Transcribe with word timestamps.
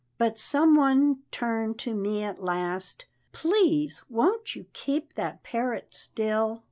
But 0.17 0.35
some 0.35 0.73
one 0.75 1.19
turned 1.29 1.77
to 1.81 1.93
me 1.93 2.23
at 2.23 2.41
last, 2.43 3.05
"Please, 3.33 4.01
won't 4.09 4.55
you 4.55 4.65
keep 4.73 5.13
that 5.13 5.43
parrot 5.43 5.93
still?" 5.93 6.59